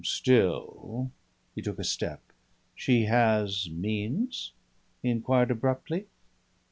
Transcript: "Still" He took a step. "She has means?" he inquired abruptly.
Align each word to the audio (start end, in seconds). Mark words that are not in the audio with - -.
"Still" 0.03 1.11
He 1.55 1.61
took 1.61 1.77
a 1.77 1.83
step. 1.83 2.21
"She 2.73 3.03
has 3.03 3.69
means?" 3.69 4.51
he 5.03 5.11
inquired 5.11 5.51
abruptly. 5.51 6.07